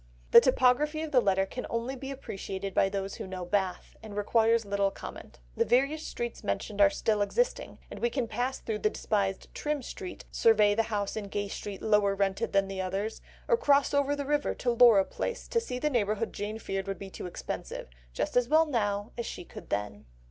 The 0.31 0.41
topography 0.41 1.03
of 1.03 1.11
the 1.11 1.21
letter 1.21 1.45
can 1.45 1.67
only 1.69 1.95
be 1.95 2.09
appreciated 2.09 2.73
by 2.73 2.89
those 2.89 3.13
who 3.17 3.27
know 3.27 3.45
Bath, 3.45 3.95
and 4.01 4.17
requires 4.17 4.65
little 4.65 4.89
comment. 4.89 5.37
The 5.55 5.63
various 5.63 6.01
streets 6.07 6.43
mentioned 6.43 6.81
are 6.81 6.89
still 6.89 7.21
existing, 7.21 7.77
and 7.91 7.99
we 7.99 8.09
can 8.09 8.27
pass 8.27 8.57
through 8.57 8.79
the 8.79 8.89
despised 8.89 9.53
Trim 9.53 9.83
Street, 9.83 10.25
survey 10.31 10.73
the 10.73 10.81
house 10.89 11.15
in 11.15 11.25
Gay 11.27 11.49
Street 11.49 11.83
lower 11.83 12.15
rented 12.15 12.51
than 12.51 12.67
the 12.67 12.81
others, 12.81 13.21
or 13.47 13.57
cross 13.57 13.93
over 13.93 14.15
the 14.15 14.25
river 14.25 14.55
to 14.55 14.71
Laura 14.71 15.05
Place 15.05 15.47
to 15.49 15.59
see 15.59 15.77
the 15.77 15.91
neighbourhood 15.91 16.33
Jane 16.33 16.57
feared 16.57 16.87
would 16.87 16.97
be 16.97 17.11
too 17.11 17.27
expensive, 17.27 17.87
just 18.11 18.35
as 18.35 18.49
well 18.49 18.65
now, 18.65 19.11
as 19.19 19.27
she 19.27 19.45
could 19.45 19.69
then. 19.69 20.07